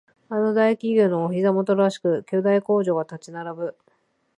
[0.29, 3.75] あの大企業のお膝元らしく巨大工場が立ち並ぶ